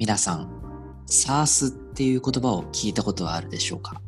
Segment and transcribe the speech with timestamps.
[0.00, 0.48] 皆さん、
[1.10, 4.00] SARS っていう言葉を聞いたことはあるでしょうか？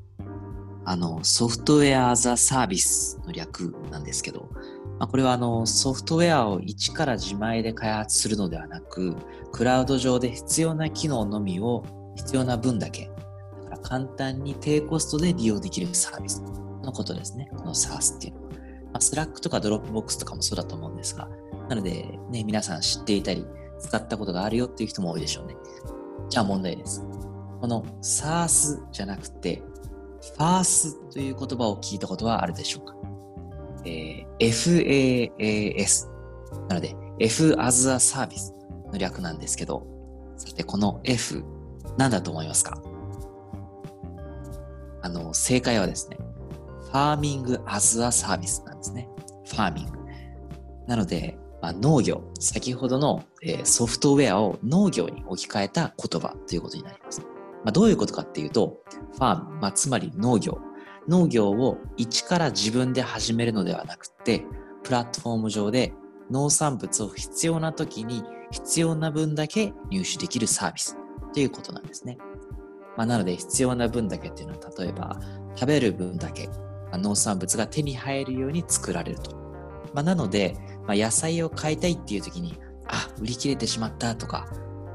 [0.87, 4.49] あの、ソフトウェアザサービスの略なんですけど、
[4.99, 9.15] まあ、これはあのソフトウェアを一から自前で開発するのではなく、
[9.53, 11.85] クラウド上で必要な機能のみを
[12.17, 13.11] 必要な分だけ、
[13.65, 16.41] だから簡単に低コストで利用できるサービス
[16.83, 17.51] のことですね。
[17.55, 18.49] この SARS っていうのは。
[18.53, 18.59] ま
[18.95, 21.29] あ、Slack とか Dropbox とかもそうだと思うんですが、
[21.69, 23.45] なので、ね、皆さん知っていたり、
[23.83, 25.57] 使ったことがあるよっていう人も多いでしょうね。
[26.29, 27.05] じゃあ問題です。
[27.61, 29.63] この SARS じゃなくて、
[30.39, 32.95] FARS という言葉を聞いたことはあるでしょうか、
[33.85, 36.09] えー、FAAS
[36.69, 38.53] なので F as a Service
[38.93, 39.87] の略なんですけど、
[40.37, 41.45] さてこの F
[41.99, 42.81] 何だと思いますか？
[45.03, 46.19] あの、正解はですね、
[46.85, 49.09] ファーミングアズアサービスなんですね。
[49.47, 49.99] ファーミング。
[50.87, 57.21] なので、まあ、農業、先ほどの、えー、ソフトウェアを農業に置き換えた言葉ということになります。
[57.21, 60.59] まあ、どういうことかっていうと、ファーム、まあ、つまり農業。
[61.09, 64.45] 農業を一から自分で始めるのではなくて、
[64.83, 65.95] プラットフォーム上で
[66.31, 70.97] 農産物を必要な時に必要な分だけ入手できるサービス
[71.33, 72.19] ということなんですね。
[72.97, 75.21] まあ、なので必要な分だけっていうのは例えば
[75.55, 76.55] 食べる分だけ、ま
[76.93, 79.42] あ、農産物が手に入るように作られると。
[79.95, 84.47] まあ、なので、まあ、野菜を買いたいっていう時にあ売り切れてしまったとか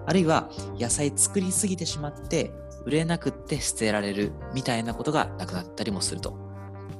[0.05, 2.51] あるいは野菜作りすぎてしまって
[2.85, 6.37] 売れなくって捨てられるみたいなことがなくなったりもすると。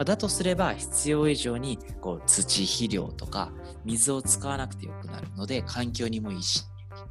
[0.06, 3.52] だとすれば必要以上にこう土肥料とか
[3.84, 6.66] 水を使わなくてよくなるので環境にもいいし。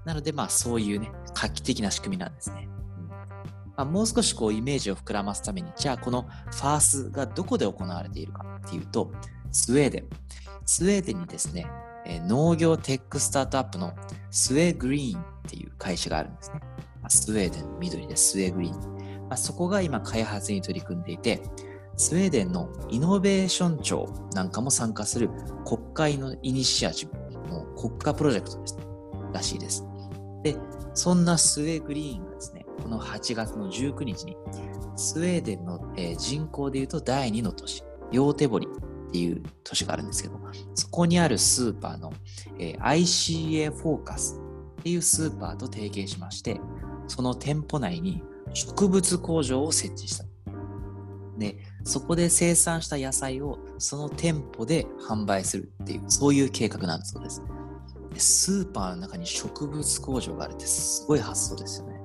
[0.04, 2.68] なのでまあそういうね画期的な仕組みなんですね。
[3.76, 9.12] まあ、もう少しこうイメージを膨らますためにじゃあこの FaaS がどこで行われているかっていうと
[9.52, 10.04] スウェーデン。
[10.66, 11.66] スウェーデンにですね、
[12.04, 13.92] え農業テックスタートアップの
[14.30, 16.60] SweGreen っていう会社があるんですね。
[17.02, 18.96] ま、スウェーデン、緑で SweGreen。
[19.28, 21.40] まあ、そこが今開発に取り組んでいて、
[21.96, 25.30] スウェーデンのイノベーション庁なんかも参加する
[25.64, 27.12] 国会のイニシアチブ
[27.48, 28.84] の国家プロジェクトです、ね、
[29.32, 29.84] らしいです。
[30.42, 30.56] で、
[30.94, 34.36] そんなスウェーグリーンがですね、この8月の19日に、
[34.96, 38.66] スウェーデンの、え、人口でいうと第2の都市、ヨーテボリ
[39.08, 40.38] っていう都市があるんですけど、
[40.74, 42.12] そこにあるスーパーの、
[42.58, 44.40] えー、ICA フォーカス
[44.80, 46.60] っていうスーパーと提携しまして、
[47.08, 48.22] その店舗内に
[48.52, 50.24] 植物工場を設置した。
[51.38, 57.42] で、そこで生産した野菜をその店舗で販売するっていう、そういう計画なんだそうです。
[58.12, 62.00] でスーパーの中に植物工場があるってすごい発想ですよね。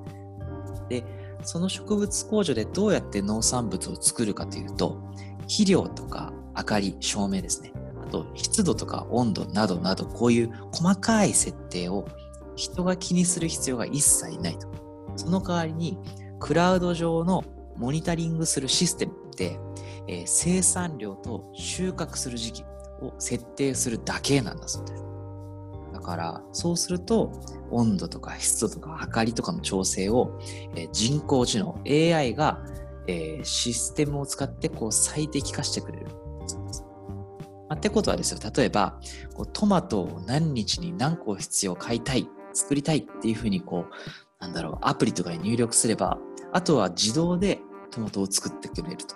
[0.89, 1.05] で、
[1.43, 5.01] その植物工場でどうやって農産物を作るかというと、
[5.43, 7.73] 肥料とか明かり、照明ですね。
[8.05, 12.07] あと湿度とか温度などなどこういう細かい設定を
[12.55, 14.67] 人が気にする必要が一切ないと。
[15.15, 15.97] その代わりに
[16.39, 17.43] クラウド上の
[17.77, 19.59] モニタリングするシステムで、
[20.07, 22.63] えー、生産量と収穫する時期
[23.01, 25.05] を設定するだけなんだそうです。
[25.93, 27.31] だからそうすると
[27.69, 30.39] 温度とか湿度とか明かりとかの調整を、
[30.75, 32.59] えー、人工知能 AI が、
[33.07, 36.07] えー、システムを使ってこう最適化してくれる。
[37.71, 38.39] まあ、ってことはですよ。
[38.53, 38.99] 例えば
[39.33, 46.17] こうトマトを何日に何個必要買いたい作りたいっていうふうにこうなんだろうアプリとかに入力すれば
[46.51, 49.15] あとは自動でトマトを作ってくれると、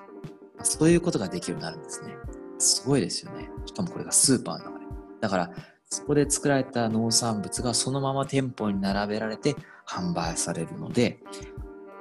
[0.55, 2.15] まあ、そういうことができるようになるんですね。
[2.57, 3.49] すごいですよね。
[3.65, 4.85] しかもこれがスーパーの中で。
[5.19, 5.51] だから
[5.89, 11.19] そこで作られた農産物がそのまま店舗に並べられて販売されるので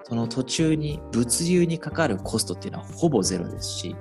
[0.05, 3.97] その途中に物流にかかるコストっていうのはほぼゼロですし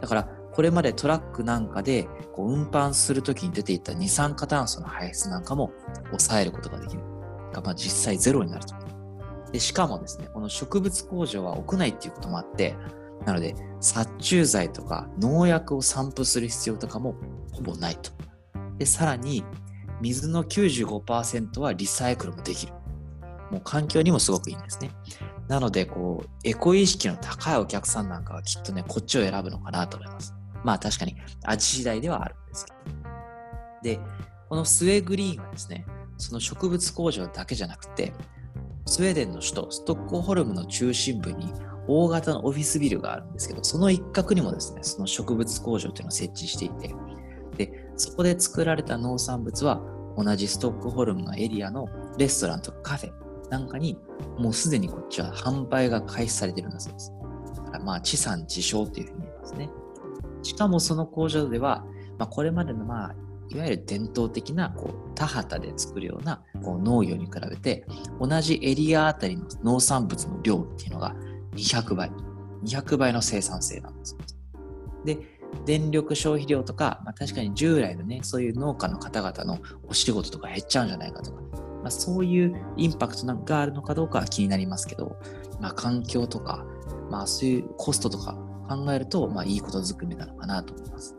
[0.00, 5.72] だからこれまでトラックなんかでこう運搬するときに出ていた二酸化炭素の排出なんかも
[6.06, 7.02] 抑えることができる。
[7.52, 8.74] がまあ実際ゼロになると。
[9.52, 12.76] でしかもですね、この植物工場は屋内っていうこともあって、
[13.24, 17.16] なので殺虫剤とか農薬を散布する必要とかも
[17.52, 18.10] ほぼないと。
[18.78, 19.44] で、さらに
[20.00, 22.72] 水の95%はリサイクルもできる。
[23.50, 24.90] もう環境にもすごくいいんですね。
[25.48, 30.34] なので、こう、エコ意識の高いお客さんなんかはきっとね、こっちを選ぶのかなと思います。
[30.64, 31.14] まあ確かに
[31.44, 32.78] 味次第ではあるんですけど。
[33.82, 34.00] で、
[34.48, 38.12] このスウェーグリーンはですね、その植物工場だけじゃなくて、
[38.86, 41.52] スウェーデンの首都ストックホルムの中心部に
[41.86, 46.94] 大型のオフィスビルがあるんですけど、その一角にもですね、その植物工場というのを設置していて、
[47.56, 49.80] で、そこで作られた農産物は
[50.16, 51.88] 同じストックホルムのエリアの
[52.18, 53.12] レストランとかカフェ
[53.50, 53.98] なんかに
[54.38, 57.12] もうすでにこっちは販売が開始されてるんだそうです。
[57.56, 59.70] だからまあ地産地消というふうに言いますね。
[60.44, 61.84] しかもその工場では、
[62.18, 63.14] まあ、これまでのまあ
[63.50, 67.84] いわゆる伝統的なこう田畑で作るようなこう農業に比べて
[68.20, 71.14] 同じエリアあたりの農産物の量っていうのが
[71.54, 72.10] 200倍
[72.64, 74.16] 200倍の生産性なんです
[75.04, 75.18] で
[75.66, 81.42] 電力消費量とか、まあ、確かに従来のねそういう農家の方々のお仕事とか減っちゃうんじゃないかとか、
[81.82, 85.16] まあ、そういうインパクトがあるのかどうかは気になりますけど、
[85.60, 86.64] まあ、環境とか、
[87.10, 91.16] まあ、そういうコストとか考えると、まあ、いいことずくめなのかなと思います。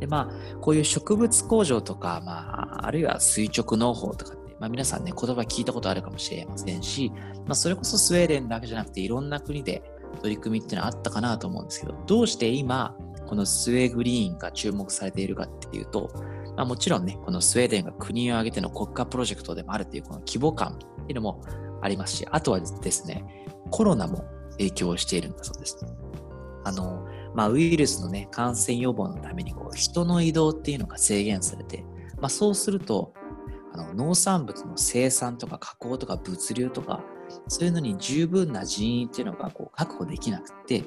[0.00, 7.12] で、まあ、こういう植物工場とか、まあ、あるいは垂直農法とかって、まあ、皆さんね、言葉聞いたことあるかもしれませんし、
[7.46, 9.82] まあ、それこそスウェーデンだけじゃなくて、いろんな国で
[10.22, 12.96] 取り組みっていうのはあったかなと思うんですけど、どうして今、
[13.26, 16.10] このスウェーグリーンが注目されているかっていうと、
[16.56, 21.42] まあ、もちろんね、このスウェーデンが国を挙げての国家プロジェクトでもあるっていうこの規模感っていうのも
[21.82, 23.24] ありますし、あとはですね、
[23.70, 25.78] コロナも影響しているんだそうです。
[26.68, 31.84] あの、まあ、ウイルスのね、感染予防のためにこう人の移動っていうのが制限されて、
[32.20, 33.14] まあ、そうすると、
[33.72, 37.02] あの農産物の生産とか加工とか物流とか、
[37.48, 40.84] そういうのに十分な人員っていうのがこう確保できなくて、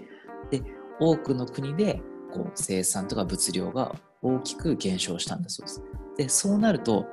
[0.51, 0.61] で、
[0.99, 2.01] 多くの国で
[2.31, 5.83] こう生産とか物量が大きく減少したんだそうです。
[6.17, 7.05] で、そうなると、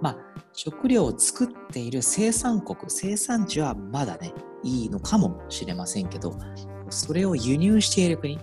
[0.00, 0.16] まあ、
[0.52, 4.32] 食料を作っている生産国、生産地はまだね、
[4.62, 6.36] いいのかもしれませんけど、
[6.94, 8.38] それを輸入している国、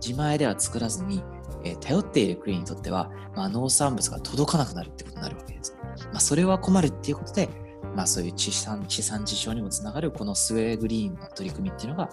[0.00, 1.22] 自前では作らずに、
[1.64, 5.76] えー、頼っている国にとっては、まあ、農産物が届かなくなるってことになるわけです。
[6.12, 7.48] まあ、それは困るっていうことで、
[7.94, 12.10] まあ、そういう地産地産地消にもつながるこのスウェーグリーンの取り組みっていうのが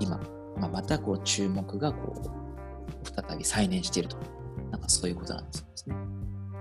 [0.00, 0.18] 今、
[0.56, 4.16] まあ、またこう注目がこう再び再燃していると。
[4.70, 5.96] なんかそういうことなんですね。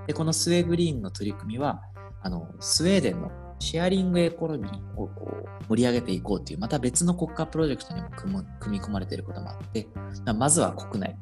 [0.07, 1.81] で、このスウェーグリーンの取り組みは、
[2.21, 9.87] あの、スウェーデンのシェアリングエコノミーをこう盛り上げていこうという、また別の国家プロジェクトにも組み込まれていることもあって、
[10.37, 11.15] まずは国内、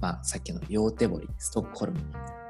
[0.00, 2.00] まあ、さっきのヨーテボリ、ストックホルム、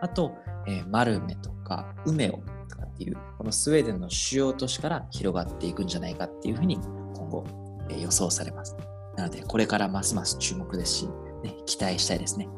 [0.01, 0.33] あと、
[0.67, 2.39] えー、マルメとか、ウメオ
[2.69, 6.77] とかっていう、このスウェーデンの主要都市から広がっていくんじゃないかっていうふうに
[7.15, 7.45] 今後、
[7.91, 8.77] えー、予想されます。
[9.17, 11.09] なので、これからますます注目ですし、
[11.43, 12.49] ね、期待したいですね。